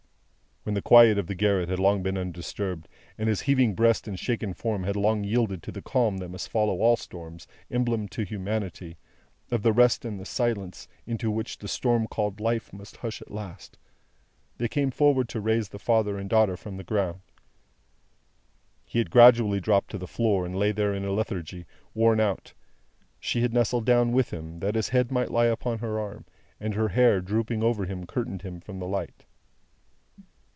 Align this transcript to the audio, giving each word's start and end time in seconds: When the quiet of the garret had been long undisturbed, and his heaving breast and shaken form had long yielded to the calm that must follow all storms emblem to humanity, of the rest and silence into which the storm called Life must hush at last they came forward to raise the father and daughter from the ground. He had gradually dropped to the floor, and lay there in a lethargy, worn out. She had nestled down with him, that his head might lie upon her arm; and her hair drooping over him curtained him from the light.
When 0.63 0.75
the 0.75 0.81
quiet 0.83 1.17
of 1.17 1.25
the 1.25 1.33
garret 1.33 1.69
had 1.69 1.77
been 1.77 1.83
long 1.83 2.07
undisturbed, 2.19 2.87
and 3.17 3.27
his 3.27 3.41
heaving 3.41 3.73
breast 3.73 4.07
and 4.07 4.17
shaken 4.19 4.53
form 4.53 4.83
had 4.83 4.95
long 4.95 5.23
yielded 5.23 5.63
to 5.63 5.71
the 5.71 5.81
calm 5.81 6.17
that 6.17 6.29
must 6.29 6.49
follow 6.49 6.81
all 6.81 6.95
storms 6.95 7.47
emblem 7.71 8.07
to 8.09 8.23
humanity, 8.23 8.97
of 9.49 9.63
the 9.63 9.73
rest 9.73 10.05
and 10.05 10.25
silence 10.27 10.87
into 11.07 11.31
which 11.31 11.57
the 11.57 11.67
storm 11.67 12.05
called 12.05 12.39
Life 12.39 12.71
must 12.71 12.97
hush 12.97 13.23
at 13.23 13.31
last 13.31 13.79
they 14.59 14.67
came 14.67 14.91
forward 14.91 15.27
to 15.29 15.41
raise 15.41 15.69
the 15.69 15.79
father 15.79 16.19
and 16.19 16.29
daughter 16.29 16.55
from 16.55 16.77
the 16.77 16.83
ground. 16.83 17.21
He 18.85 18.99
had 18.99 19.09
gradually 19.09 19.59
dropped 19.59 19.89
to 19.91 19.97
the 19.97 20.05
floor, 20.05 20.45
and 20.45 20.55
lay 20.55 20.71
there 20.71 20.93
in 20.93 21.03
a 21.03 21.11
lethargy, 21.11 21.65
worn 21.95 22.19
out. 22.19 22.53
She 23.19 23.41
had 23.41 23.51
nestled 23.51 23.87
down 23.87 24.11
with 24.11 24.29
him, 24.31 24.59
that 24.59 24.75
his 24.75 24.89
head 24.89 25.11
might 25.11 25.31
lie 25.31 25.47
upon 25.47 25.79
her 25.79 25.99
arm; 25.99 26.25
and 26.59 26.75
her 26.75 26.89
hair 26.89 27.19
drooping 27.19 27.63
over 27.63 27.85
him 27.85 28.05
curtained 28.05 28.43
him 28.43 28.59
from 28.59 28.77
the 28.77 28.85
light. 28.87 29.25